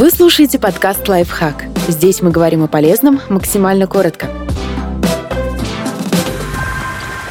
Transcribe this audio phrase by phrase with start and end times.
[0.00, 1.66] Вы слушаете подкаст «Лайфхак».
[1.86, 4.30] Здесь мы говорим о полезном максимально коротко.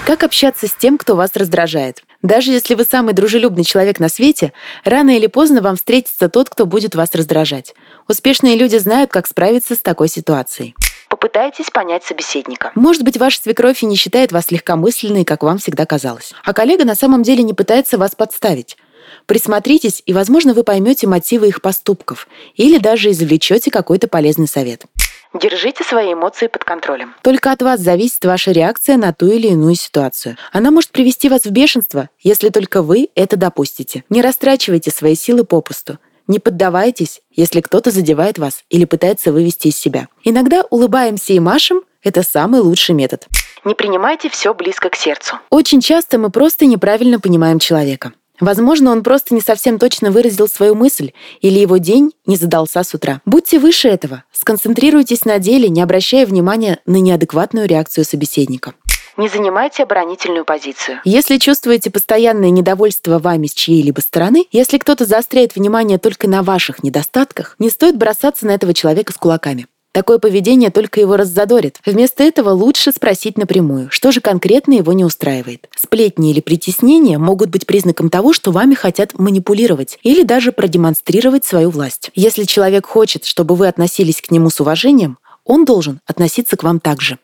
[0.05, 2.03] Как общаться с тем, кто вас раздражает?
[2.21, 4.53] Даже если вы самый дружелюбный человек на свете,
[4.85, 7.73] рано или поздно вам встретится тот, кто будет вас раздражать.
[8.07, 10.75] Успешные люди знают, как справиться с такой ситуацией.
[11.09, 12.71] Попытайтесь понять собеседника.
[12.75, 16.33] Может быть, ваша свекровь и не считает вас легкомысленной, как вам всегда казалось.
[16.45, 18.77] А коллега на самом деле не пытается вас подставить.
[19.25, 24.85] Присмотритесь, и, возможно, вы поймете мотивы их поступков или даже извлечете какой-то полезный совет.
[25.33, 27.13] Держите свои эмоции под контролем.
[27.21, 30.37] Только от вас зависит ваша реакция на ту или иную ситуацию.
[30.51, 34.03] Она может привести вас в бешенство, если только вы это допустите.
[34.09, 35.99] Не растрачивайте свои силы попусту.
[36.25, 40.07] Не поддавайтесь, если кто-то задевает вас или пытается вывести из себя.
[40.23, 43.27] Иногда улыбаемся и машем– это самый лучший метод.
[43.65, 45.39] Не принимайте все близко к сердцу.
[45.49, 48.13] Очень часто мы просто неправильно понимаем человека.
[48.39, 51.11] Возможно, он просто не совсем точно выразил свою мысль
[51.41, 53.21] или его день не задался с утра.
[53.25, 54.23] Будьте выше этого.
[54.31, 58.73] Сконцентрируйтесь на деле, не обращая внимания на неадекватную реакцию собеседника.
[59.17, 61.01] Не занимайте оборонительную позицию.
[61.03, 66.83] Если чувствуете постоянное недовольство вами с чьей-либо стороны, если кто-то заостряет внимание только на ваших
[66.83, 69.67] недостатках, не стоит бросаться на этого человека с кулаками.
[69.99, 71.81] Такое поведение только его раззадорит.
[71.85, 75.67] Вместо этого лучше спросить напрямую, что же конкретно его не устраивает.
[75.75, 81.69] Сплетни или притеснения могут быть признаком того, что вами хотят манипулировать или даже продемонстрировать свою
[81.69, 82.11] власть.
[82.15, 86.79] Если человек хочет, чтобы вы относились к нему с уважением, он должен относиться к вам
[86.79, 87.17] также.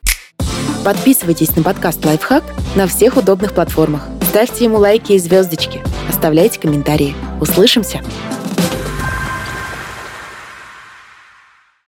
[0.84, 4.02] Подписывайтесь на подкаст «Лайфхак» на всех удобных платформах.
[4.28, 5.80] Ставьте ему лайки и звездочки.
[6.10, 7.16] Оставляйте комментарии.
[7.40, 8.02] Услышимся!